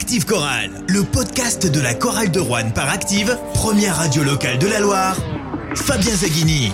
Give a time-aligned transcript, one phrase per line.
[0.00, 4.66] Active Chorale, le podcast de la chorale de Rouen par Active, première radio locale de
[4.66, 5.14] la Loire.
[5.74, 6.72] Fabien Zaghini.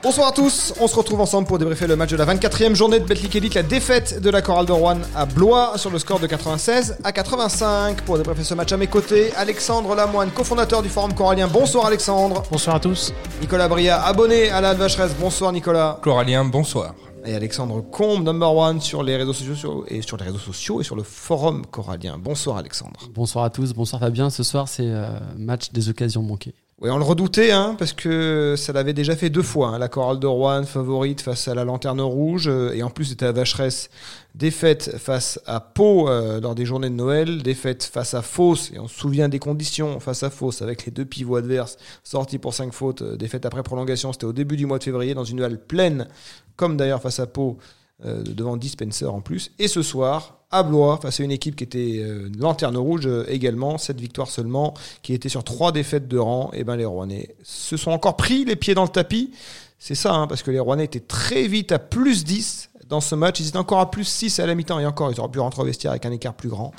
[0.00, 3.00] Bonsoir à tous, on se retrouve ensemble pour débriefer le match de la 24e journée
[3.00, 6.20] de Betclic Elite, la défaite de la chorale de Rouen à Blois sur le score
[6.20, 8.02] de 96 à 85.
[8.02, 11.48] Pour débriefer ce match à mes côtés, Alexandre Lamoine, cofondateur du Forum Corallien.
[11.48, 12.44] Bonsoir Alexandre.
[12.48, 13.12] Bonsoir à tous.
[13.40, 15.14] Nicolas Bria, abonné à la Vacheresse.
[15.18, 15.98] Bonsoir Nicolas.
[16.00, 16.94] Corallien, bonsoir.
[17.24, 20.84] Et Alexandre Combe, number one sur les réseaux sociaux et sur les réseaux sociaux et
[20.84, 22.18] sur le forum corallien.
[22.18, 22.98] Bonsoir Alexandre.
[23.14, 24.28] Bonsoir à tous, bonsoir Fabien.
[24.28, 25.06] Ce soir, c'est euh,
[25.36, 26.54] match des occasions manquées.
[26.82, 29.68] Oui, on le redoutait, hein, parce que ça l'avait déjà fait deux fois.
[29.68, 33.04] hein, la chorale de Rouen favorite face à la Lanterne Rouge, euh, et en plus
[33.04, 33.88] c'était la Vacheresse
[34.34, 38.80] défaite face à Pau euh, lors des journées de Noël, défaite face à Fos, et
[38.80, 42.52] on se souvient des conditions face à Fos avec les deux pivots adverses sortis pour
[42.52, 45.40] cinq fautes, euh, défaite après prolongation, c'était au début du mois de février dans une
[45.40, 46.08] halle pleine,
[46.56, 47.58] comme d'ailleurs face à Pau,
[48.04, 49.52] euh, devant 10 Spencer en plus.
[49.60, 53.24] Et ce soir, à Blois, face à une équipe qui était euh, lanterne rouge euh,
[53.28, 57.34] également, cette victoire seulement, qui était sur trois défaites de rang, et ben les Rouennais
[57.42, 59.32] se sont encore pris les pieds dans le tapis.
[59.78, 63.14] C'est ça, hein, parce que les Rouennais étaient très vite à plus 10 dans ce
[63.14, 63.40] match.
[63.40, 65.62] Ils étaient encore à plus 6 à la mi-temps, et encore, ils auraient pu rentrer
[65.62, 66.72] au vestiaire avec un écart plus grand.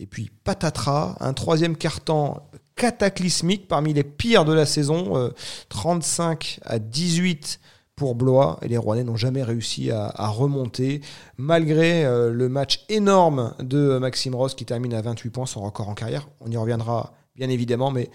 [0.00, 5.30] Et puis, patatras, un troisième quart-temps cataclysmique parmi les pires de la saison, euh,
[5.68, 7.60] 35 à 18
[7.98, 11.02] pour Blois et les Rouennais n'ont jamais réussi à, remonter
[11.36, 15.88] malgré euh, le match énorme de Maxime Ross qui termine à 28 points, son record
[15.88, 16.28] en carrière.
[16.40, 18.08] On y reviendra bien évidemment, mais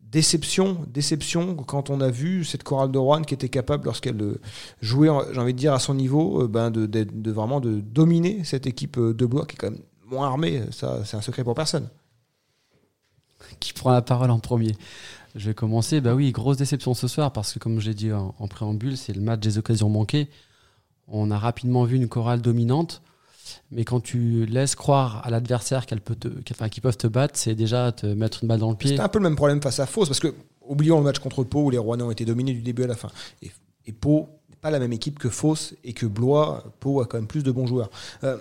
[0.00, 4.40] déception, déception quand on a vu cette chorale de Rouen qui était capable lorsqu'elle euh,
[4.80, 8.98] jouait, j'ai envie de dire à son niveau, euh, ben de, vraiment dominer cette équipe
[8.98, 10.62] de Blois qui est quand même moins armée.
[10.72, 11.88] Ça, c'est un secret pour personne.
[13.60, 14.74] Qui prend la parole en premier
[15.34, 16.00] Je vais commencer.
[16.00, 19.20] Bah oui, grosse déception ce soir parce que, comme j'ai dit en, préambule, c'est le
[19.20, 20.28] match des occasions manquées.
[21.06, 23.02] On a rapidement vu une chorale dominante,
[23.70, 27.38] mais quand tu laisses croire à l'adversaire qu'elle peut te, enfin, qu'ils peuvent te battre,
[27.38, 28.90] c'est déjà te mettre une balle dans le pied.
[28.90, 30.34] C'était un peu le même problème face à Fos, parce que,
[30.66, 32.96] oublions le match contre Pau où les Rouennais ont été dominés du début à la
[32.96, 33.10] fin.
[33.42, 33.50] Et,
[33.86, 34.28] et Pau
[34.60, 36.64] pas la même équipe que Fos et que Blois.
[36.80, 37.90] Pau a quand même plus de bons joueurs.
[38.24, 38.36] Euh,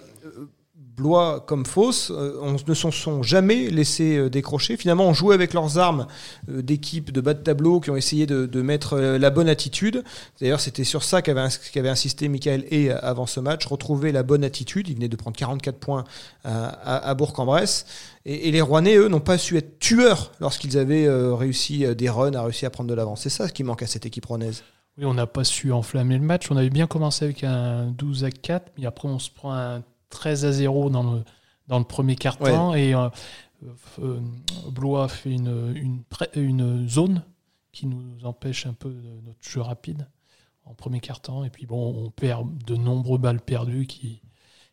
[0.97, 4.77] Blois comme Fos euh, on ne s'en sont jamais laissés euh, décrocher.
[4.77, 6.07] Finalement, on jouait avec leurs armes
[6.49, 10.03] euh, d'équipes de bas de tableau qui ont essayé de, mettre la bonne attitude.
[10.41, 14.23] D'ailleurs, c'était sur ça qu'avait ins- qu'avait insisté Michael Hay avant ce match, retrouver la
[14.23, 14.89] bonne attitude.
[14.89, 16.03] Il venait de prendre 44 points
[16.43, 17.85] à, Bourg-en-Bresse.
[18.25, 22.41] Et, les Rouennais, eux, n'ont pas su être tueurs lorsqu'ils avaient réussi des runs, à
[22.41, 23.21] réussi à prendre de l'avance.
[23.21, 24.63] C'est ça ce qui manque à cette équipe rouennaise.
[24.97, 26.49] Oui, on n'a pas su enflammer le match.
[26.49, 29.83] On avait bien commencé avec un 12 à 4, mais après on se prend un
[30.09, 31.23] 13 à 0 dans le,
[31.67, 32.73] dans le premier quart-temps.
[32.73, 33.09] Et euh,
[33.99, 34.19] euh,
[34.71, 36.03] Blois fait une,
[36.35, 37.23] une, zone
[37.71, 40.07] qui nous empêche un peu de notre jeu rapide
[40.65, 41.43] en premier quart-temps.
[41.43, 44.21] Et puis bon, on perd de nombreux balles perdues qui,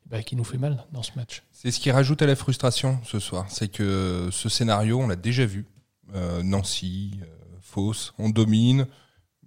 [0.06, 1.42] bah, qui nous fait mal dans ce match.
[1.52, 3.46] C'est ce qui rajoute à la frustration ce soir.
[3.48, 5.66] C'est que ce scénario, on l'a déjà vu.
[6.14, 7.18] Euh, Nancy,
[7.60, 8.86] Fausse, on domine.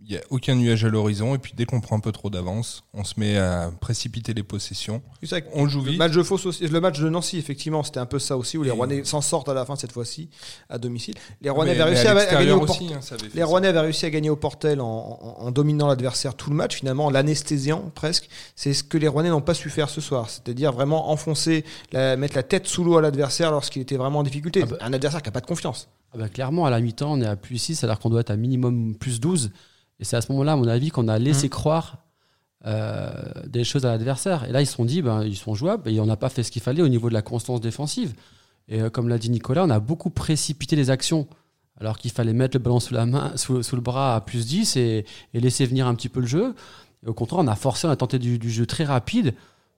[0.05, 1.35] Il n'y a aucun nuage à l'horizon.
[1.35, 4.43] Et puis dès qu'on prend un peu trop d'avance, on se met à précipiter les
[4.43, 5.01] possessions.
[5.21, 5.99] C'est ça que- On joue Le vite.
[5.99, 8.63] match de Fos aussi- le match de Nancy, effectivement, c'était un peu ça aussi, où
[8.63, 10.29] les Et- Rouennais s'en sortent à la fin cette fois-ci,
[10.69, 11.15] à domicile.
[11.41, 12.99] Les Rouennais avaient réussi à, à gagner au aussi, hein,
[13.33, 13.43] Les.
[13.43, 16.75] Rouennais avaient réussi à gagner au Portel en, en- en dominant l'adversaire tout le match,
[16.77, 18.29] finalement, en l'anesthésiant presque.
[18.55, 22.15] C'est ce que les Rouennais n'ont pas su faire ce soir, c'est-à-dire vraiment enfoncer, la-
[22.15, 24.61] mettre la tête sous l'eau à l'adversaire lorsqu'il était vraiment en difficulté.
[24.63, 24.77] Ah bah.
[24.79, 25.89] Un adversaire qui n'a pas de confiance.
[26.13, 28.31] Ah bah, clairement, à la mi-temps, on est à plus 6, alors qu'on doit être
[28.31, 29.51] à minimum plus 12.
[29.99, 31.97] Et c'est à ce moment-là, à mon avis, qu'on a laissé croire
[32.65, 33.09] euh,
[33.45, 34.43] des choses à l'adversaire.
[34.45, 36.43] Et là, ils se sont dit, ben, ils sont jouables, et on n'a pas fait
[36.43, 38.13] ce qu'il fallait au niveau de la constance défensive.
[38.67, 41.27] Et euh, comme l'a dit Nicolas, on a beaucoup précipité les actions,
[41.79, 44.45] alors qu'il fallait mettre le ballon sous, la main, sous, sous le bras à plus
[44.47, 46.53] 10 et, et laisser venir un petit peu le jeu.
[47.05, 49.33] Et au contraire, on a forcé, on a tenté du, du jeu très rapide.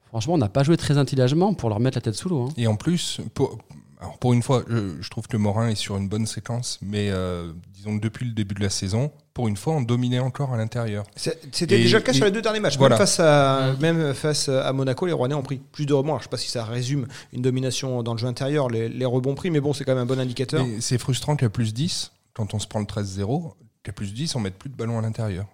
[0.08, 2.44] Franchement, on n'a pas joué très intelligemment pour leur mettre la tête sous l'eau.
[2.44, 2.54] hein.
[2.58, 3.60] Et en plus, pour,
[4.00, 7.10] alors pour une fois, je, je trouve que Morin est sur une bonne séquence, mais
[7.12, 10.54] euh, disons que depuis le début de la saison, pour une fois, on dominait encore
[10.54, 11.06] à l'intérieur.
[11.18, 12.78] C'était déjà le cas et- sur les deux derniers matchs.
[12.78, 12.96] voilà.
[12.96, 16.12] Même, face à, même face à Monaco, les Rouennais ont pris plus de rebonds.
[16.12, 18.88] Alors, je ne sais pas si ça résume une domination dans le jeu intérieur, les,
[18.88, 20.66] les rebonds pris, mais bon, c'est quand même un bon indicateur.
[20.80, 23.54] C'est frustrant qu'à plus 10, quand on se prend le 13-0,
[23.84, 25.46] qu'à plus 10, on mette plus de ballon à l'intérieur.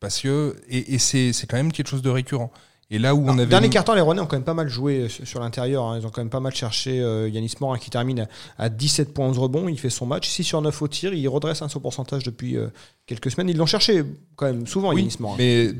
[0.00, 2.50] Parce que, et, c'est quand même quelque chose de récurrent.
[2.88, 3.46] Et là où on avait.
[3.46, 5.84] Dernier carton, les Rouennais ont quand même pas mal joué sur, l'intérieur.
[5.86, 5.98] hein.
[5.98, 8.28] Ils ont quand même pas mal cherché euh, Yanis Morin qui termine à,
[8.58, 9.68] à 17 points 11 rebonds.
[9.68, 10.28] Il fait son match.
[10.28, 11.12] 6 sur 9 au tir.
[11.12, 12.68] Il redresse un son pourcentage depuis euh,
[13.06, 13.48] quelques semaines.
[13.48, 14.04] Ils l'ont cherché
[14.36, 15.34] quand même souvent, Oui, Yanis Morin.
[15.36, 15.70] mais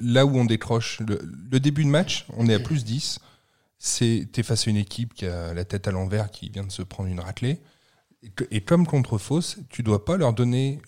[0.00, 1.20] là où on décroche, le,
[1.50, 3.18] le début de match, on est à plus 10.
[3.84, 6.70] C'est t'es face à une équipe qui a la tête à l'envers, qui vient de
[6.70, 7.58] se prendre une raclée.
[8.22, 10.80] Et, que- et comme contre Fausse, tu dois pas leur donner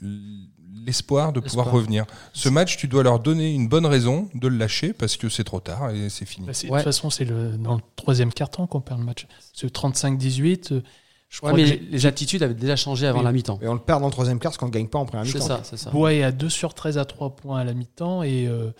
[0.84, 2.04] l'espoir de pouvoir revenir.
[2.32, 5.44] Ce match, tu dois leur donner une bonne raison de le lâcher parce que c'est
[5.44, 6.46] trop tard et c'est fini.
[6.46, 6.78] Bah, c'est- Ouais.
[6.78, 9.26] De toute façon, c'est le, dans le troisième quart-temps qu'on perd le match.
[9.52, 10.82] Ce 35-18, euh,
[11.28, 13.24] je Ouais, crois mais que les, attitudes avaient déjà changé avant Oui.
[13.24, 13.58] la mi-temps.
[13.62, 15.26] Et on le perd dans le troisième quart parce qu'on ne gagne pas en première
[15.26, 15.46] C'est mi-temps.
[15.46, 15.90] ça, c'est ça.
[15.90, 18.70] Bois est à 2 sur 13 à 3 points à la mi-temps et euh,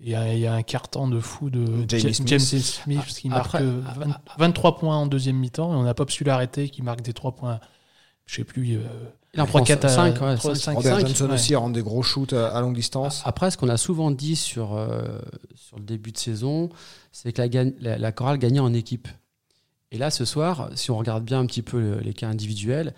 [0.00, 2.22] il y, a- il y a un quart-temps de fou de Smith.
[2.26, 6.04] James Smith qui marque euh, 20 23 points en deuxième mi-temps et on n'a pas
[6.08, 7.58] su l'arrêter qui marque des 3 points.
[8.26, 8.76] Je sais plus.
[8.76, 8.80] euh,
[9.34, 10.54] Il en 3, prend 4 à 5, ouais, 3, 5.
[10.56, 11.34] 5, Robert 5, Johnson ouais.
[11.34, 13.22] aussi rend des gros shoots à, à longue distance.
[13.24, 15.18] Après, ce qu'on a souvent dit sur, euh,
[15.54, 16.70] sur le début de saison,
[17.12, 19.08] c'est que la, gagne- la, la chorale gagnait en équipe.
[19.92, 22.94] Et là, ce soir, si on regarde bien un petit peu le- les cas individuels,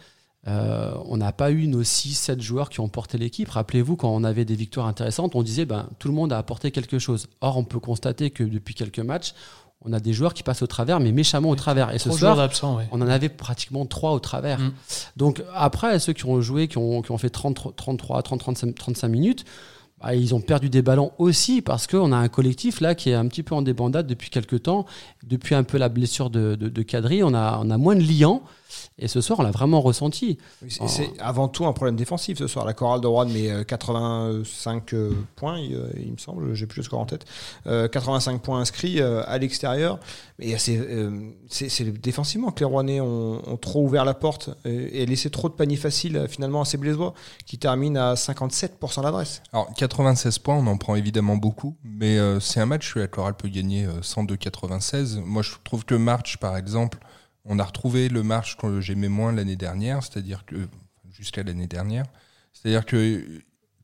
[0.49, 3.49] euh, on n'a pas eu nos 6-7 joueurs qui ont porté l'équipe.
[3.49, 6.71] Rappelez-vous, quand on avait des victoires intéressantes, on disait ben, tout le monde a apporté
[6.71, 7.27] quelque chose.
[7.41, 9.35] Or, on peut constater que depuis quelques matchs,
[9.87, 11.94] on a des joueurs qui passent au travers, mais méchamment au travers.
[11.94, 12.88] Et ce soir, ouais.
[12.91, 14.59] on en avait pratiquement trois au travers.
[14.59, 14.73] Mm.
[15.17, 18.75] Donc après, ceux qui ont joué, qui ont, qui ont fait 30, 33, 30, 35,
[18.75, 19.44] 35 minutes,
[20.03, 23.15] bah, ils ont perdu des ballons aussi parce qu'on a un collectif là qui est
[23.15, 24.87] un petit peu en débandade depuis quelques temps.
[25.25, 28.03] Depuis un peu la blessure de, de, de Kadri, on a, on a moins de
[28.03, 28.43] liants.
[28.99, 30.38] Et ce soir, on l'a vraiment ressenti.
[30.62, 32.64] Oui, c'est- avant tout un problème défensif ce soir.
[32.64, 36.67] La chorale de Rouen met euh, 85 euh, points, il, euh, il me semble, j'ai
[36.67, 37.25] plus le score en tête.
[37.67, 39.99] Euh, 85 points inscrits euh, à l'extérieur.
[40.38, 41.31] Mais c'est euh,
[42.02, 45.55] défensivement que les Rouennais ont, ont trop ouvert la porte euh, et laissé trop de
[45.55, 47.14] paniers faciles euh, finalement à ces Blésois
[47.46, 49.43] qui terminent à 57% d'adresse.
[49.52, 53.08] Alors 96 points, on en prend évidemment beaucoup, mais euh, c'est un match que la
[53.08, 55.20] chorale peut gagner euh, 102-96.
[55.20, 56.99] Moi, je trouve que le match, par exemple,
[57.46, 60.56] on a retrouvé le match que j'aimais moins l'année dernière, c'est-à-dire que
[61.12, 62.04] jusqu'à l'année dernière,
[62.52, 63.25] c'est-à-dire que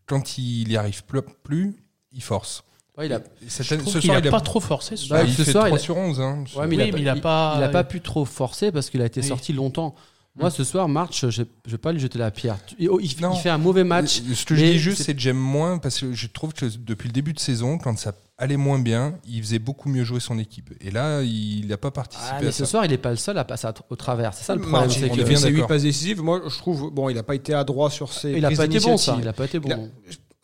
[0.06, 1.02] quand il y arrive
[1.42, 1.74] plus,
[2.12, 2.64] il force.
[2.98, 4.96] Ouais, il a, Cette Je trouve ce qu'il soir, a il a pas trop forcé
[4.96, 5.28] ce Bah, soir.
[5.28, 6.20] il ce fait soir, 3 il a- sur 11.
[6.20, 6.44] Hein.
[6.56, 8.70] Ouais, mais Oui, il a, mais il a pas- il a pas pu trop forcer
[8.70, 9.26] parce qu'il a été Oui.
[9.28, 9.94] sorti longtemps.
[10.34, 12.58] Moi, ce soir, March, je ne vais pas lui jeter la pierre.
[12.78, 13.34] Il, il- Non.
[13.34, 14.22] il fait un mauvais match.
[14.34, 16.64] Ce que je dis juste, c'est- c'est que j'aime moins parce que je trouve que
[16.66, 18.12] depuis le début de saison, quand ça
[18.42, 20.70] allait moins bien, il faisait beaucoup mieux jouer son équipe.
[20.80, 22.70] Et là, il n'a pas participé Ah, mais à ce ça.
[22.70, 24.34] soir, il n'est pas le seul à passer à- au travers.
[24.34, 24.90] C'est ça le problème.
[24.90, 25.68] C'est il que- a bien fait ses 8 d'accord.
[25.68, 26.20] passes décisives.
[26.22, 28.64] Moi, je trouve, bon, il n'a pas été adroit sur ses Il n'a prises pas
[28.66, 29.14] été bon, ça.
[29.18, 29.90] Il n'a pas été bon.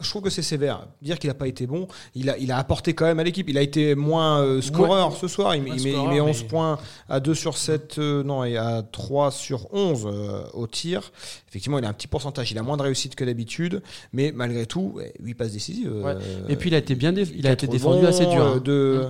[0.01, 0.87] Je trouve que c'est sévère.
[1.03, 3.49] Dire qu'il n'a pas été bon, il a, il a apporté quand même à l'équipe.
[3.49, 5.57] Il a été moins euh, scoreur ce soir.
[5.57, 6.79] Il, met, il met 11 mais- points
[7.09, 11.11] à 2 sur 7, euh, non, et à 3 sur 11 euh, au tir.
[11.49, 12.53] Effectivement, il a un petit pourcentage.
[12.53, 15.91] Il a moins de réussite que d'habitude, mais malgré tout, ouais, 8 passes décisives.
[15.93, 16.13] Ouais.
[16.13, 18.45] euh, Et puis, il a été bien déf- il a été défendu assez dur.
[18.45, 18.61] euh, hein.
[18.65, 19.05] de-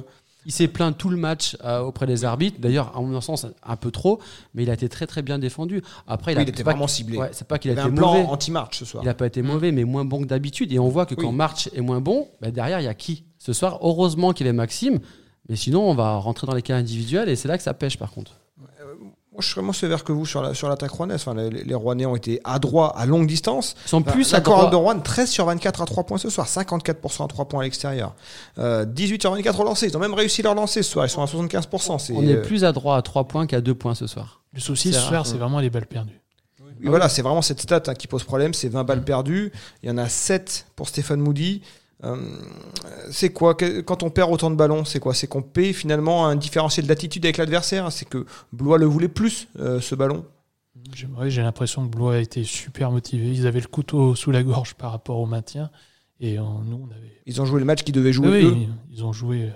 [0.48, 2.58] Il s'est plaint tout le match euh, auprès des arbitres.
[2.58, 4.18] D'ailleurs, à mon sens, un peu trop,
[4.54, 5.82] mais il a été très très bien défendu.
[6.06, 7.18] Après, Oui, a il était pas- vraiment ciblé.
[7.18, 8.24] Ouais, c'est pas qu'il Il a été un plan mauvais.
[8.24, 9.04] anti-march ce soir.
[9.04, 10.72] Il n'a pas été mauvais, mais moins bon que d'habitude.
[10.72, 11.22] Et on voit que Oui.
[11.24, 14.46] quand March est moins bon, bah, derrière, il y a qui Ce soir, heureusement qu'il
[14.48, 14.98] avait Maxime.
[15.50, 17.96] Mais sinon, on va rentrer dans les cas individuels et c'est là que ça pêche
[17.98, 18.32] par contre.
[19.38, 21.20] Moi, je serais moins sévère que vous sur la- sur l'attaque rouennaise.
[21.24, 23.76] Enfin, les, les Rouennais ont été adroits à longue distance.
[23.86, 24.94] Ils sont Enfin, plus la chorale de adroits.
[24.94, 28.16] Rouen, 13 sur 24 à 3 points ce soir, 54% à 3 points à l'extérieur.
[28.58, 29.86] Euh, 18 sur 24 relancés.
[29.86, 31.06] Ils ont même réussi leur lancer ce soir.
[31.06, 32.00] Ils sont à 75%.
[32.00, 34.42] C'est, On est euh, plus adroit à 3 points qu'à 2 points ce soir.
[34.54, 35.08] Le souci C'est ce rare.
[35.10, 36.20] soir, c'est vraiment les balles perdues.
[36.60, 38.54] oui, voilà, c'est vraiment cette stat hein, qui pose problème.
[38.54, 39.52] C'est 20 balles perdues.
[39.84, 41.62] Il y en a 7 pour Stéphane Moody.
[42.04, 42.16] Euh,
[43.10, 45.14] c'est quoi quand on perd autant de ballons C'est quoi?
[45.14, 47.90] C'est qu'on paie finalement un différentiel d'attitude avec l'adversaire?
[47.90, 50.24] C'est que Blois le voulait plus euh, ce ballon.
[50.94, 53.26] J'ai ouais, j'ai l'impression que Blois a été super motivé.
[53.32, 55.70] Ils avaient le couteau sous la gorge par rapport au maintien.
[56.20, 57.20] Et euh, nous, on avait.
[57.26, 58.72] Ils ont joué le match qu'ils devaient jouer Oui, eux.
[58.92, 59.50] ils ont joué.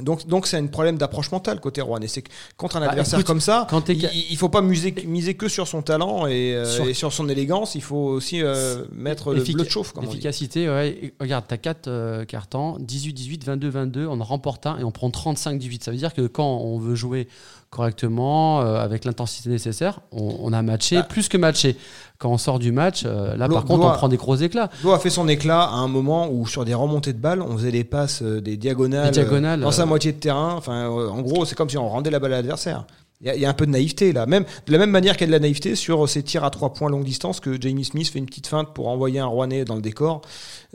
[0.00, 2.00] Euh, Donc, donc c'est un problème d'approche mentale côté Rouen.
[2.00, 4.62] Et c'est que contre un Bah, adversaire écoute, comme ça, quand il, il faut pas
[4.62, 7.74] muser, miser que sur son talent et, euh, Sur- et sur son élégance.
[7.74, 9.92] Il faut aussi euh, mettre le bleu de chauffe.
[9.92, 10.04] Comme.
[10.04, 11.12] L'efficacité, ouais.
[11.20, 15.82] Regarde, tu as 4 cartons, 18-18, 22-22, on en remporte un et on prend 35-18.
[15.84, 17.28] Ça veut dire que quand on veut jouer
[17.70, 21.02] correctement, euh, avec l'intensité nécessaire, on, on a matché, Bah.
[21.04, 21.76] plus que matché.
[22.18, 24.34] Quand on sort du match, euh, là Blo- par contre, Blois- on prend des gros
[24.34, 24.70] éclats.
[24.82, 27.56] Blois a fait son éclat à un moment où sur des remontées de balles, on
[27.56, 30.54] faisait des passes, euh, des diagonales, euh, dans sa euh, moitié de terrain.
[30.56, 32.84] Enfin, euh, en gros, c'est comme si on rendait la balle à l'adversaire.
[33.20, 34.90] Il y, a- il y a un peu de naïveté là, même de la même
[34.90, 37.38] manière qu'il y a de la naïveté sur ces tirs à trois points longue distance
[37.40, 40.22] que Jamie Smith fait une petite feinte pour envoyer un Rouennais dans le décor.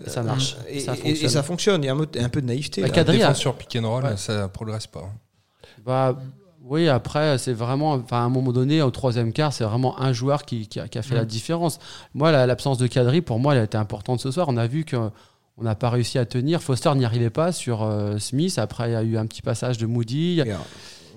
[0.08, 0.56] Ça marche.
[0.70, 1.30] Et ça et- et fonctionne.
[1.30, 1.84] ça fonctionne.
[1.84, 2.82] Il y a un, peu- un peu de naïveté.
[2.82, 2.94] Bah, là.
[2.94, 4.18] Kadri a- Défense sur pick and roll, Ouais.
[4.18, 5.10] ça progresse pas.
[5.86, 6.18] Bah,
[6.66, 10.14] oui, après, c'est vraiment, enfin, à un moment donné, au troisième quart, c'est vraiment un
[10.14, 11.18] joueur qui, qui a, qui a fait Mm.
[11.18, 11.80] la différence.
[12.14, 14.48] Moi, la- l'absence de Kadri, pour moi, elle a été importante ce soir.
[14.50, 15.12] On a vu qu'on
[15.62, 16.62] n'a pas réussi à tenir.
[16.64, 18.58] Foster n'y arrivait pas sur euh, Smith.
[18.60, 20.42] Après, il y a eu un petit passage de Moody.
[20.42, 20.56] Euh,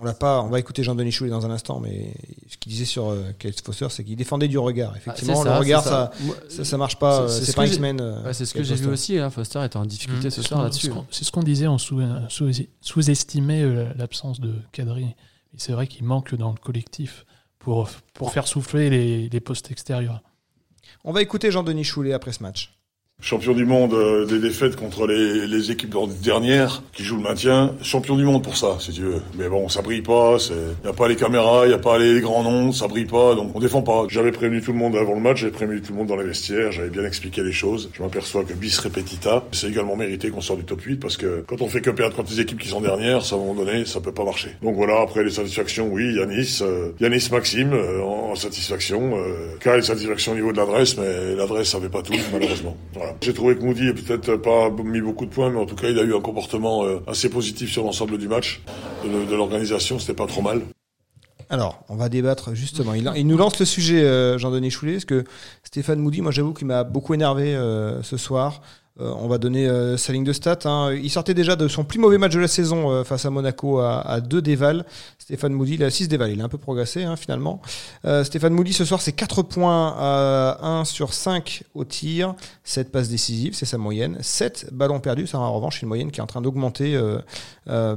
[0.03, 0.43] on l'a pas.
[0.43, 2.13] On va écouter Jean-Denis Choulet dans un instant, mais
[2.51, 4.91] ce qu'il disait sur euh, Kate Foster, c'est qu'il défendait du regard.
[4.95, 6.11] Ah, Effectivement, c'est le regard, ça,
[6.51, 7.29] ça, ça marche pas.
[7.29, 8.01] C'est- euh, pas que une j'ai- semaine.
[8.03, 8.93] euh, ouais, c'est ce que j'ai vu Foster.
[8.93, 9.19] aussi.
[9.19, 9.31] hein.
[9.31, 10.91] Foster était en difficulté Mmh, ce soir là-dessus.
[11.11, 12.51] C'est ce qu'on disait, on sous- sous-
[12.83, 15.07] sous-estimait euh, l'absence de Kadri.
[15.57, 17.25] C'est vrai qu'il manque dans le collectif
[17.59, 20.23] pour, pour faire souffler les, les postes extérieurs.
[21.05, 22.76] On va écouter Jean-Denis Choulet après ce match.
[23.27, 27.75] Champion du monde euh, des défaites contre les, les équipes dernières qui jouent le maintien.
[27.83, 29.21] Champion du monde pour ça, si tu veux.
[29.37, 30.37] Mais bon, ça brille pas.
[30.49, 33.07] Il n'y a pas les caméras, il n'y a pas les grands noms, ça brille
[33.07, 34.05] pas, donc on défend pas.
[34.09, 36.25] J'avais prévenu tout le monde avant le match, j'avais prévenu tout le monde dans les
[36.25, 37.91] vestiaires, j'avais bien expliqué les choses.
[37.95, 41.43] Je m'aperçois que bis repetita, c'est également mérité qu'on sorte du top 8 parce que
[41.49, 43.65] quand on fait que perdre contre les équipes qui sont dernières, ça, à un moment
[43.65, 44.51] donné, ça peut pas marcher.
[44.63, 49.17] Donc voilà, après les satisfactions, oui, Yanis, euh, Yanis Maxime, euh, en, satisfaction.
[49.17, 52.77] Euh, Kyle, satisfaction au niveau de l'adresse, mais l'adresse savait pas tout, malheureusement.
[53.21, 55.99] J'ai trouvé que Moody peut-être pas mis beaucoup de points, mais en tout cas, il
[55.99, 58.63] a eu un comportement euh, assez positif sur l'ensemble du match.
[59.05, 60.63] De, l'organisation, c'était pas trop mal.
[61.49, 62.95] Alors, on va débattre justement.
[62.95, 65.25] Il, nous lance le sujet, euh, Jean-Denis Choulet, parce que
[65.63, 68.63] Stéphane Moody, moi j'avoue qu'il m'a beaucoup énervé euh, ce soir.
[68.99, 70.61] Euh, on va donner euh, sa ligne de stats.
[70.65, 70.95] Hein.
[70.95, 73.79] Il sortait déjà de son plus mauvais match de la saison euh, face à Monaco
[73.81, 74.87] à, 2 déval.
[75.19, 76.33] Stéphane Moody, il a 6 déval.
[76.33, 77.61] Il a un peu progressé hein, finalement.
[78.25, 82.35] Stéphane Moody, ce soir, c'est 4 points à 1 sur 5 au tir.
[82.65, 84.19] 7 passes décisives, c'est sa moyenne.
[84.21, 86.99] 7 ballons perdus, ça en revanche une moyenne qui est en train d'augmenter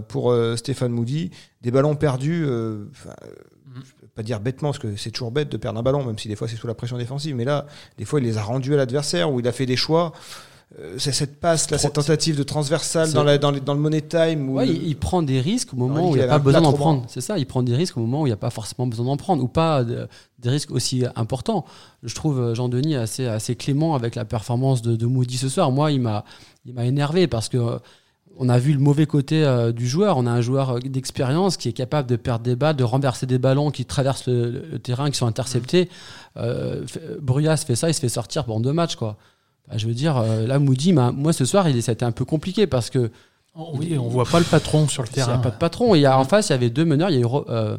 [0.07, 1.31] pour Stéphane Moody.
[1.61, 2.47] Des ballons perdus,
[4.15, 6.35] pas dire bêtement, parce que c'est toujours bête de perdre un ballon, même si des
[6.35, 7.35] fois c'est sous la pression défensive.
[7.35, 9.77] Mais là, des fois, il les a rendus à l'adversaire, ou il a fait des
[9.77, 10.13] choix.
[10.77, 14.49] Euh, c'est cette passe, là, cette tentative de transversale dans, dans, le money time.
[14.49, 17.05] Où il, prend des risques au moment où il n'y a pas besoin d'en prendre.
[17.07, 19.07] C'est ça, il prend des risques au moment où il n'y a pas forcément besoin
[19.07, 21.65] d'en prendre, ou pas des risques aussi importants.
[22.03, 25.71] Je trouve euh, Jean-Denis assez, assez clément avec la performance de, Moody ce soir.
[25.71, 26.23] Moi, il m'a
[26.77, 27.79] énervé parce que euh,
[28.37, 29.43] on a vu le mauvais côté
[29.75, 30.17] du joueur.
[30.17, 33.39] On a un joueur d'expérience qui est capable de perdre des balles, de renverser des
[33.39, 35.89] ballons qui traversent le, terrain, qui sont interceptés.
[36.37, 36.85] Euh,
[37.21, 38.95] Bruyas fait ça, il se fait sortir pendant deux matchs.
[38.95, 39.17] quoi.
[39.69, 42.11] Bah, je veux dire, euh, là, Moody, moi, ce soir, il, ça a été un
[42.11, 43.11] peu compliqué parce que.
[43.55, 45.31] Oh, oui, on voit pas le patron sur le terrain.
[45.31, 45.95] Il n'y a pas de patron.
[45.95, 47.09] Et en face, il y avait deux meneurs.
[47.09, 47.77] Il y a eu euh,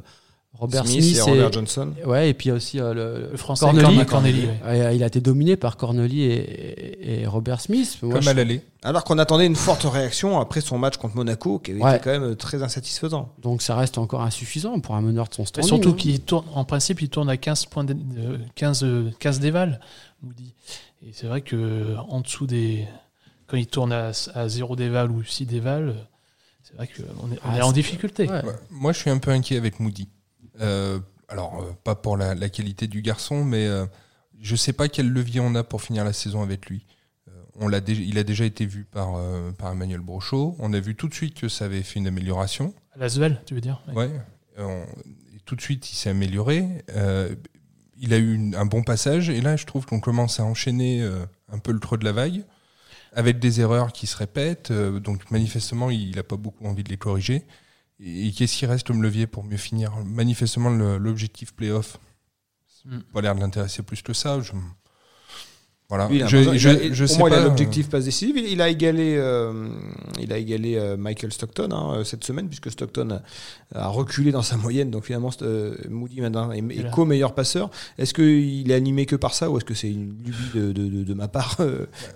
[0.52, 1.92] Robert Smith, et, Robert Johnson.
[2.04, 3.64] Ouais, et puis aussi euh, le, français
[4.04, 4.46] Corneli.
[4.92, 7.98] Il a été dominé par Corneli et, Robert Smith.
[8.00, 8.62] Comme à l'aller.
[8.82, 12.18] Alors qu'on attendait une forte réaction après son match contre Monaco, qui avait été quand
[12.18, 13.32] même très insatisfaisant.
[13.40, 15.68] Donc ça reste encore insuffisant pour un meneur de son standing.
[15.68, 15.96] surtout hein.
[15.96, 17.96] qu'il tourne, en principe, il tourne à 15 points, de,
[18.56, 18.84] 15,
[19.18, 19.80] 15 déval,
[20.22, 20.52] Moody.
[21.02, 22.86] Et c'est vrai que en dessous des.
[23.46, 25.96] Quand il tourne à, à 0 déval ou 6 déval,
[26.62, 28.28] c'est vrai qu'on est, on est ah, en difficulté.
[28.70, 30.08] Moi, je suis un peu inquiet avec Moody.
[30.60, 33.86] Euh, alors, euh, pas pour la, qualité du garçon, mais euh,
[34.40, 36.86] je ne sais pas quel levier on a pour finir la saison avec lui.
[37.62, 39.20] On l'a il a déjà été vu par,
[39.58, 40.56] par Emmanuel Brochot.
[40.60, 42.72] On a vu tout de suite que ça avait fait une amélioration.
[42.94, 43.82] À la tu veux dire?
[43.94, 44.10] Ouais.
[45.44, 46.66] tout de suite, il s'est amélioré
[48.00, 49.30] il a eu un bon passage.
[49.30, 52.12] Et là je trouve qu'on commence à enchaîner euh, un peu le creux de la
[52.12, 52.44] vague
[53.12, 54.70] avec des erreurs qui se répètent.
[54.70, 57.46] Euh, donc manifestement il n'a pas beaucoup envie de les corriger.
[58.02, 59.94] Et, qu'est-ce qui reste comme levier pour mieux finir?
[60.04, 61.98] Manifestement l'objectif playoff
[62.86, 63.00] mm.
[63.12, 64.40] pas l'air de l'intéresser plus que ça.
[64.40, 64.52] Je,
[65.90, 66.08] voilà.
[66.28, 68.36] je, je, je, sais il a l'objectif passe décisive.
[68.36, 69.68] Il, a égalé, euh,
[70.20, 73.20] il a égalé euh, Michael Stockton hein, euh, cette semaine puisque Stockton
[73.74, 74.92] a, reculé dans sa moyenne.
[74.92, 75.30] Donc finalement,
[75.88, 77.70] Moody maintenant est, co-meilleur passeur.
[77.98, 81.02] Est-ce qu'il est animé que par ça ou est-ce que c'est une lubie de, de,
[81.02, 81.56] de, ma part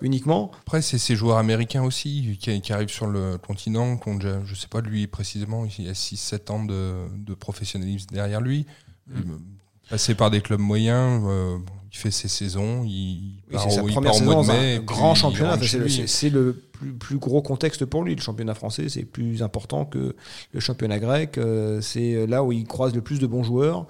[0.02, 0.52] uniquement?
[0.60, 4.40] Après, c'est ces joueurs américains aussi qui, qui, arrivent sur le continent, qui ont déjà,
[4.44, 8.66] je sais pas lui précisément, il y a 6-7 ans de, de professionnalisme derrière lui.
[9.08, 9.34] Mm.
[9.90, 11.22] Passé par des clubs moyens
[11.94, 14.42] il fait ses saisons, il c'est sa première saison
[14.84, 15.56] grand championnat.
[16.06, 16.60] C'est le,
[16.98, 18.16] plus, gros contexte pour lui.
[18.16, 20.16] Le championnat français, c'est plus important que
[20.52, 21.38] le championnat grec.
[21.38, 23.86] Euh, c'est là où il croise le plus de bons joueurs.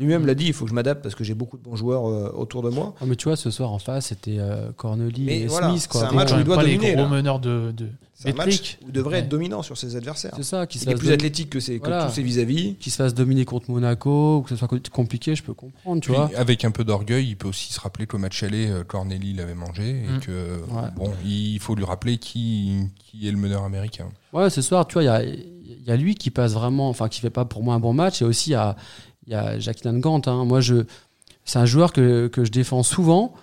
[0.00, 2.08] Lui-même l'a dit, il faut que je m'adapte parce que j'ai beaucoup de bons joueurs
[2.08, 2.94] euh, autour de moi.
[3.02, 5.88] Oh, mais tu vois, ce soir en face, c'était euh, Corneli et Smith.
[5.90, 6.90] C'est un match où il doit dominer.
[6.90, 7.72] Les gros meneurs de,
[8.14, 10.32] c'est un match où il devrait être dominant sur ses adversaires.
[10.36, 12.76] C'est ça, qui il est plus athlétique que, ses, tous ses vis-à-vis.
[12.76, 16.00] Qui se fasse dominer contre Monaco, ou que ce soit compliqué, je peux comprendre.
[16.02, 16.30] Tu vois.
[16.36, 19.54] Avec un peu d'orgueil, il peut aussi se rappeler qu'au match aller, euh, Corneli l'avait
[19.54, 20.20] mangé et mm.
[20.20, 20.60] que
[20.96, 24.08] bon, il faut lui rappeler qui, qui est le meneur américain.
[24.32, 27.08] Ouais, ce soir, tu vois, il y a, y a, lui qui passe vraiment, enfin,
[27.08, 28.76] qui fait pas pour moi un bon match, et aussi il y a,
[29.28, 30.22] y a Jacqueline Gant.
[30.26, 30.44] Hein.
[30.44, 30.84] Moi, je,
[31.44, 33.34] c'est un joueur que, que je défends souvent.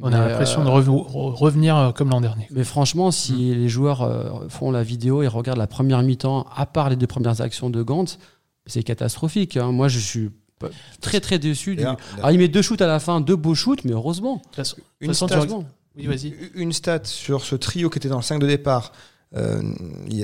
[0.00, 2.48] On a l'impression de revenir euh, comme l'an dernier.
[2.50, 3.54] Mais franchement, si mm.
[3.54, 7.06] les joueurs euh, font la vidéo et regardent la première mi-temps, à part les deux
[7.06, 8.04] premières actions de Gant,
[8.66, 9.56] c'est catastrophique.
[9.56, 9.72] Hein.
[9.72, 10.30] Moi, je suis
[11.00, 11.76] très très déçu.
[11.76, 11.84] Du...
[11.84, 14.42] Alors, il met deux shoots à la fin, deux beaux shoots, mais heureusement.
[15.00, 15.46] Une, stat,
[16.54, 18.92] une stat sur ce trio qui était dans le 5 de départ.
[19.36, 19.62] Euh,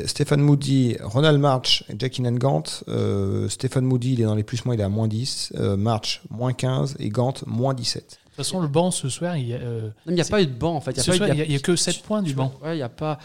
[0.07, 2.63] Stéphane Moody, Ronald March et Jackie Gant.
[2.89, 5.53] Euh, Stéphane Moody, il est dans les plus-moins, il est à moins 10.
[5.77, 6.97] March, moins 15.
[6.99, 10.25] Et Gant, moins 17 toute façon, le banc ce soir, il n'y a, euh, a
[10.25, 10.93] pas eu de banc en fait.
[10.93, 12.53] Il n'y a, que 7 points du banc.
[12.63, 13.19] Ouais, il y a pas.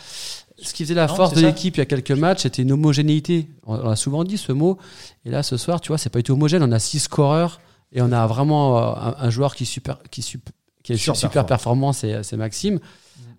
[0.57, 3.47] Ce qui faisait la force de l'équipe il y a quelques matchs, c'était une homogénéité.
[3.65, 4.77] On, a souvent dit ce mot.
[5.25, 6.63] Et là, ce soir, tu vois, c'est pas du tout homogène.
[6.63, 7.59] On a 6 scoreurs
[7.91, 10.21] et on a vraiment euh, un, joueur qui, super, qui,
[10.83, 12.79] qui est super, super performant, c'est Maxime.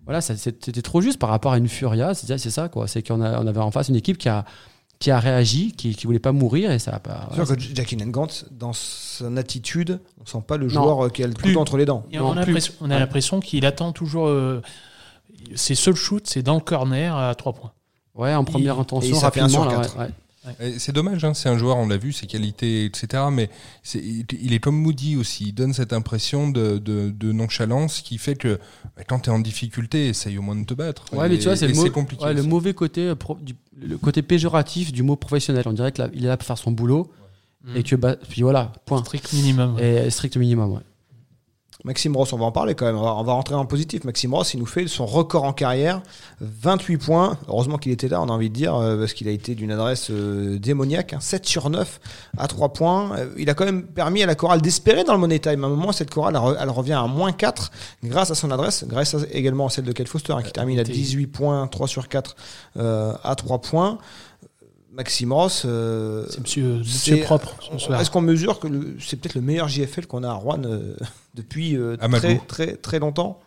[0.07, 2.13] Voilà, c'était trop juste par rapport à une Furia.
[2.13, 2.87] C'est ça, quoi.
[2.87, 4.45] C'est qu'on on avait en face une équipe qui a,
[4.99, 7.27] qui a réagi, qui ne voulait pas mourir et ça a pas.
[7.31, 11.27] Voilà, que Jackie Nengant, dans son attitude, on sent pas le joueur euh, qui a
[11.27, 12.05] le plus entre les dents.
[12.13, 14.27] on, a l'impression qu'il attend toujours.
[14.27, 14.61] Euh,
[15.55, 17.71] ses seuls shoots, c'est dans le corner à 3 points.
[18.15, 19.65] Ouais, en première intention, rapidement.
[19.65, 20.09] Là, ouais,
[20.77, 23.23] c'est dommage, hein, c'est un joueur, on l'a vu, ses qualités, etc.
[23.31, 23.49] Mais
[23.93, 25.45] il est comme Moody aussi.
[25.47, 28.59] Il donne cette impression de, nonchalance qui fait que
[28.95, 31.05] bah, quand tu es en difficulté, essaye au moins de te battre.
[31.13, 33.15] Ouais, mais tu vois, c'est le, le, mauvais côté, euh,
[33.79, 35.63] le côté péjoratif du mot professionnel.
[35.65, 37.11] On dirait qu'il est là pour faire son boulot.
[37.75, 39.03] Et que, bah, puis voilà, point.
[39.03, 39.77] Strict minimum.
[39.77, 40.81] Et strict minimum, ouais.
[41.87, 42.97] Maxime Ross, on va en parler quand même.
[42.97, 44.03] On va, rentrer en positif.
[44.03, 46.01] Maxime Ross, il nous fait son record en carrière
[46.41, 47.37] 28 points.
[47.47, 49.71] Heureusement qu'il était là, on a envie de dire, euh, parce qu'il a été d'une
[49.71, 51.15] adresse euh, démoniaque.
[51.17, 51.43] 7 hein.
[51.47, 52.01] sur 9
[52.37, 53.17] à 3 points.
[53.17, 55.63] Euh, il a quand même permis à la chorale d'espérer dans le Money Time.
[55.63, 57.71] À un moment, cette chorale, elle, revient à moins 4
[58.03, 60.83] grâce à son adresse, grâce également à celle de Kate Foster, hein, qui termine à
[60.83, 62.35] 18 points, 3 sur 4
[62.77, 63.97] à 3 points.
[64.97, 65.61] Maxime Ross.
[65.61, 67.55] c'est monsieur, propre.
[67.99, 68.67] Est-ce qu'on mesure que
[68.99, 70.59] c'est peut-être le meilleur JFL qu'on a à Rouen
[71.35, 73.39] depuis euh, très, très, très longtemps?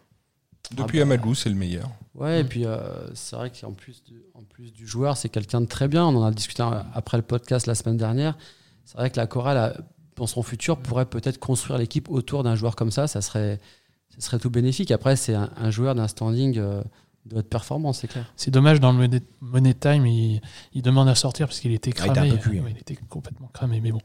[0.71, 1.91] Depuis ah bah, Amadou, c'est le meilleur.
[2.15, 2.79] Ouais, et puis euh,
[3.15, 4.05] c'est vrai qu'en plus,
[4.35, 6.05] en plus du joueur, c'est quelqu'un de très bien.
[6.07, 6.63] On en a discuté
[6.95, 8.39] après le podcast la semaine dernière.
[8.85, 9.83] C'est vrai que la chorale,
[10.15, 13.09] dans son futur, pourrait peut-être construire l'équipe autour d'un joueur comme ça.
[13.09, 13.59] Ça serait,
[14.11, 14.93] ça serait tout bénéfique.
[14.93, 16.61] Après, c'est un, joueur d'un standing.
[17.31, 18.33] Euh, de votre performance, c'est clair.
[18.37, 19.09] C'est dommage, dans le
[19.41, 20.41] Money Time, il,
[20.83, 22.13] demande à sortir parce qu'il était cramé.
[22.17, 24.01] Ah, il, était complètement cramé, mais bon.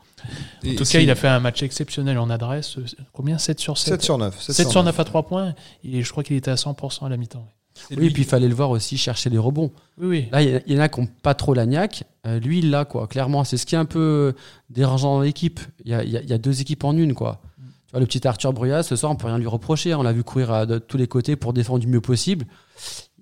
[0.65, 2.77] en tout cas, il a fait un match exceptionnel en adresse.
[3.13, 4.41] Combien 7 sur 7 7 sur 9.
[4.41, 5.55] 7, sur 9 à 3 points.
[5.83, 7.47] Et je crois qu'il était à 100% à la mi-temps.
[7.91, 9.71] Oui, et puis il fallait le voir aussi chercher les rebonds.
[9.99, 10.27] Oui, oui.
[10.31, 12.05] Là, il y, en a qui n'ont pas trop la niaque.
[12.25, 13.07] Euh, lui, il l'a, quoi.
[13.07, 14.33] Clairement, c'est ce qui est un peu
[14.69, 15.59] dérangeant dans l'équipe.
[15.83, 17.41] Il y a, y a, deux équipes en une, quoi.
[17.57, 19.93] Tu vois, le petit Arthur Bruyas, ce soir, on peut rien lui reprocher.
[19.93, 22.45] On l'a vu courir de tous les côtés pour défendre du mieux possible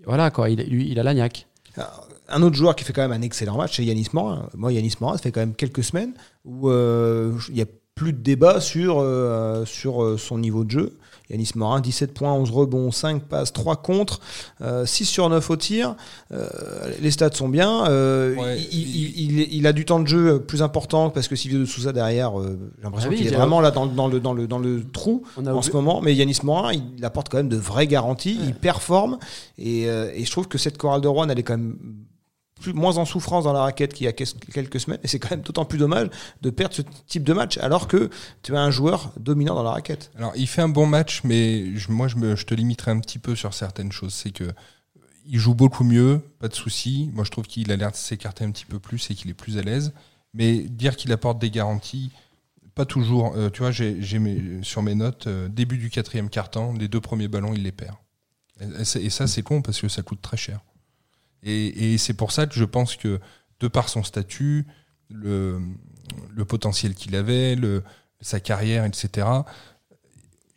[0.06, 1.48] voilà, quoi, il, il a l'agnac.
[2.30, 4.50] Un autre joueur qui fait quand même un excellent match, c'est Yanis Morin.
[4.56, 6.14] Moi, Yanis Morin, ça fait quand même quelques semaines
[6.46, 10.72] où euh, il n'y a plus de débat sur, euh, sur euh, son niveau de
[10.72, 10.98] jeu.
[11.30, 14.20] Yanis Morin, 17 points, 11 rebonds, 5 passes, 3 contre,
[14.60, 15.96] 6 euh, sur 9 au tir.
[16.32, 16.48] Euh,
[17.02, 17.86] les stats sont bien.
[17.88, 22.34] Euh, il, a du temps de jeu plus important parce que Silvio de Souza derrière,
[22.42, 25.62] j'ai l'impression ah qu'il est vraiment là dans, le, dans, le, dans le trou en
[25.62, 26.02] ce moment.
[26.02, 28.38] Mais Yanis Morin, il apporte quand même de vraies garanties.
[28.44, 29.18] Il performe.
[29.58, 31.78] Et, et, je trouve que cette chorale de Rouen, elle est quand même
[32.74, 35.00] moins en souffrance dans la raquette qu'il y a quelques semaines.
[35.04, 36.10] Et c'est quand même d'autant plus dommage
[36.42, 38.10] de perdre ce type de match alors que
[38.42, 40.12] tu as un joueur dominant dans la raquette.
[40.18, 43.36] Alors, il fait un bon match, mais moi, je, me, te limiterai un petit peu
[43.36, 44.14] sur certaines choses.
[44.14, 44.52] C'est que
[45.26, 47.10] il joue beaucoup mieux, pas de souci.
[47.14, 49.36] Moi, je trouve qu'il a l'air de s'écarter un petit peu plus et qu'il est
[49.36, 49.94] plus à l'aise.
[50.34, 52.12] Mais dire qu'il apporte des garanties,
[52.76, 53.34] pas toujours.
[53.36, 54.02] Euh, tu vois, j'ai
[54.64, 57.96] sur mes notes, euh, début du quatrième quart-temps, les deux premiers ballons, il les perd.
[58.60, 60.60] et ça, c'est con parce que ça coûte très cher.
[61.44, 63.20] Et, c'est pour ça que je pense que,
[63.60, 64.66] de par son statut,
[65.10, 65.62] le,
[66.34, 67.84] le potentiel qu'il avait, le,
[68.22, 69.28] sa carrière, etc.,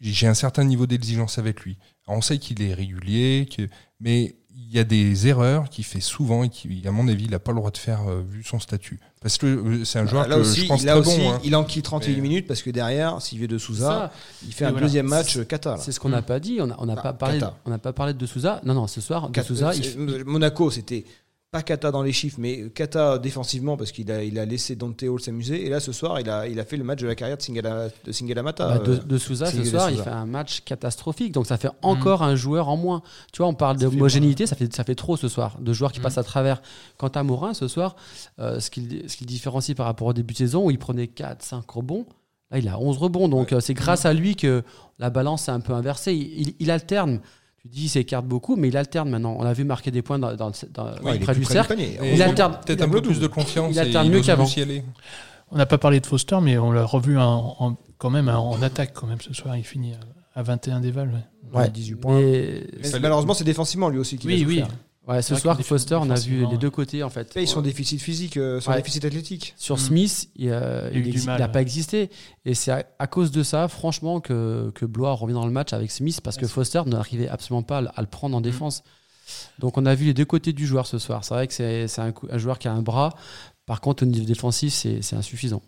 [0.00, 1.78] j'ai un certain niveau d'exigence avec lui.
[2.06, 3.68] on sait qu'il est régulier, que,
[4.00, 7.30] mais il y a des erreurs qu'il fait souvent et qui, à mon avis, il
[7.30, 8.98] n'a pas le droit de faire euh, vu son statut.
[9.20, 11.30] Parce que euh, c'est un joueur que je pense très bon.
[11.30, 11.40] Hein.
[11.44, 14.10] Il enquille 31 minutes parce que derrière, Sylvie de Souza,
[14.46, 15.80] il fait un deuxième match Qatar.
[15.80, 16.58] C'est ce qu'on n'a pas dit.
[16.60, 18.60] On n'a pas, parlé, on n'a pas parlé de Souza.
[18.64, 19.72] Non, non, ce soir, de Souza.
[20.24, 21.04] Monaco, c'était
[21.56, 25.02] pas Kata dans les chiffres, mais Kata défensivement parce qu'il a, il a laissé Dante
[25.02, 25.64] Hall s'amuser.
[25.64, 27.42] Et là, ce soir, il a, il a fait le match de la carrière de
[27.42, 28.78] Singala, de Singalamata.
[28.78, 31.32] Bah, de, de, Souza, ce soir, il fait un match catastrophique.
[31.32, 32.24] Donc ça fait encore mm.
[32.24, 33.02] un joueur en moins.
[33.32, 36.00] Tu vois, on parle d'homogénéité, ça fait, ça fait trop ce soir, de joueurs qui
[36.00, 36.02] mm.
[36.02, 36.60] passent à travers.
[36.98, 37.96] Quant à Morin, ce soir,
[38.38, 41.42] euh, ce qu'il ce différencie par rapport au début de saison où il prenait 4,
[41.42, 42.06] 5 rebonds.
[42.50, 43.28] Là, il a 11 rebonds.
[43.28, 44.62] Donc euh, c'est grâce à lui que
[44.98, 46.14] la balance s'est un peu inversée.
[46.14, 47.20] il, il alterne
[47.66, 49.36] tu dis il s'écarte beaucoup, mais il alterne maintenant.
[49.38, 50.50] On a vu marquer des points dans, dans,
[51.20, 51.76] près du cercle.
[51.78, 53.72] Il alterne peut-être un peu plus de confiance.
[53.72, 54.46] Il alterne mieux qu'avant.
[55.52, 58.92] On n'a pas parlé de Foster, mais on l'a revu en, quand même en attaque
[58.94, 59.56] quand même ce soir.
[59.56, 59.92] Il finit
[60.34, 61.10] à 21 déval.
[61.52, 61.68] Ouais.
[61.70, 62.20] 18 points.
[63.00, 64.64] malheureusement, c'est défensivement lui aussi qui oui, oui.
[65.06, 67.32] Ouais, ce soir, Foster, on a vu les deux côtés en fait.
[67.36, 69.54] ils sont déficit physique, euh, son déficit athlétique.
[69.56, 69.78] Sur mm.
[69.78, 72.10] Smith, il n'a pas existé.
[72.44, 75.92] Et c'est à, cause de ça, franchement, que, que Blois revient dans le match avec
[75.92, 78.44] Smith parce que Foster n'arrivait absolument pas à, le prendre en mm.
[78.44, 78.82] défense.
[79.58, 81.24] Donc on a vu les deux côtés du joueur ce soir.
[81.24, 83.14] C'est vrai que c'est un, un, joueur qui a un bras.
[83.64, 85.62] Par contre, au niveau défensif, c'est insuffisant.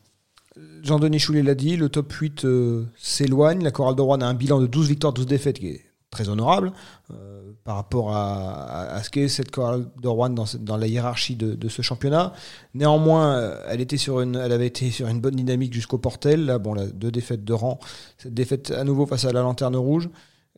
[0.83, 3.63] Jean-Denis Choulet l'a dit, le top 8 euh, s'éloigne.
[3.63, 6.29] La Chorale de Rouen a un bilan de 12 victoires, 12 défaites qui est très
[6.29, 6.73] honorable
[7.13, 11.69] euh, par rapport à, ce qu'est cette chorale de Rouen dans, dans la hiérarchie de,
[11.69, 12.33] ce championnat.
[12.75, 16.47] Néanmoins, euh, elle, était sur une, elle avait été sur une bonne dynamique jusqu'au Portel.
[16.47, 17.79] Là, bon, deux défaites de rang.
[18.17, 20.09] Cette défaite à nouveau face à la Lanterne Rouge.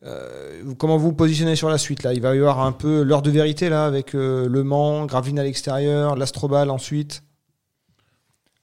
[0.03, 2.13] Euh, comment vous positionnez sur la suite là?
[2.13, 5.43] Il va y avoir un peu l'heure de vérité là avec Le Mans, Gravelines à
[5.43, 7.23] l'extérieur, l'Astrobal ensuite.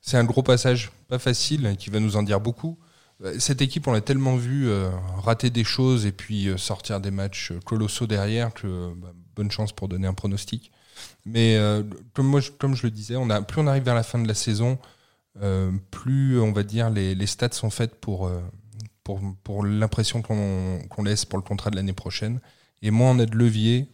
[0.01, 2.79] C'est un gros passage, pas facile, qui va nous en dire beaucoup.
[3.24, 7.00] Euh, Cette équipe, on l'a tellement vu euh, rater des choses et puis euh, sortir
[7.00, 10.70] des matchs colossaux derrière que bah, bonne chance pour donner un pronostic.
[11.24, 11.57] Mais
[12.12, 12.50] comme je-
[12.83, 13.14] le disais,
[13.46, 14.78] plus on arrive vers la fin de la saison,
[15.92, 18.28] plus on va dire les, stats sont faites pour,
[19.04, 22.40] pour, l'impression qu'on laisse pour le contrat de l'année prochaine.
[22.83, 23.87] Et moins on a de levier,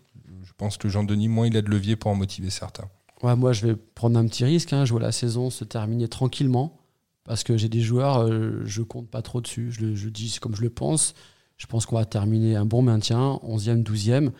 [0.45, 2.89] je pense que Jean-Denis, moins il a de levier pour en motiver certains.
[3.23, 4.73] Moi, je vais prendre un petit risque.
[4.73, 4.87] Hein.
[4.87, 6.84] Je vois la saison se terminer tranquillement
[7.25, 9.73] parce que j'ai des joueurs, euh, je compte pas trop dessus.
[9.73, 11.15] Je, le- je dis comme je le pense.
[11.57, 14.31] Je pense qu'on va terminer un bon maintien, 11e, 12e.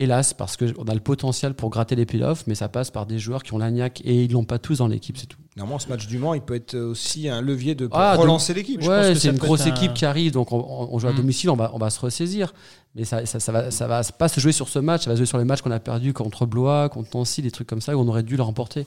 [0.00, 3.20] Hélas, parce qu'on a le potentiel pour gratter les playoffs, mais ça passe par des
[3.20, 5.38] joueurs qui ont l'agnac et ils l'ont pas tous dans l'équipe, c'est tout.
[5.56, 8.80] Normalement, ce match du Mans, il peut être aussi un levier de Ah, relancer l'équipe.
[8.82, 11.16] Je pense Ouais, c'est une grosse un- équipe qui arrive, donc on, joue à Mm.
[11.16, 12.52] domicile, on va, on va se ressaisir.
[12.96, 15.14] Mais ça, ça, ça va, ça va pas se jouer sur ce match, ça va
[15.14, 17.80] se jouer sur les matchs qu'on a perdus contre Blois, contre Nancy, des trucs comme
[17.80, 18.86] ça où on aurait dû le remporter.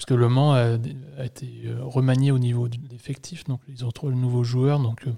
[0.00, 0.78] Parce que Le Mans a,
[1.18, 4.78] a été euh, remanié au niveau de l'effectif, donc ils ont trouvé le nouveau joueur,
[4.78, 5.10] donc euh,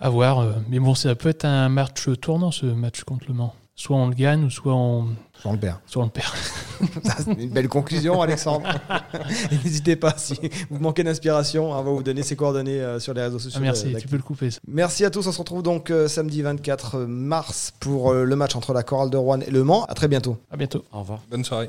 [0.00, 0.38] à voir.
[0.38, 0.52] euh.
[0.70, 3.54] Mais bon, ça peut être un match tournant, ce match contre Le Mans.
[3.74, 5.08] Soit on le gagne, ou soit on,
[5.42, 5.76] Jean le perd.
[5.84, 6.32] soit on le perd.
[7.18, 8.66] C'est une belle conclusion, Alexandre.
[9.64, 10.38] N'hésitez pas, si
[10.70, 13.58] vous manquez d'inspiration, on va vous donner ses coordonnées sur les réseaux sociaux.
[13.60, 14.50] Ah, merci, tu peux le couper.
[14.50, 14.60] ça.
[14.66, 18.82] Merci à tous, on se retrouve donc samedi 24 mars pour le match entre la
[18.82, 19.84] Chorale de Rouen et Le Mans.
[19.84, 20.38] À très bientôt.
[20.50, 20.86] À bientôt.
[20.90, 21.20] Au revoir.
[21.30, 21.68] Bonne soirée.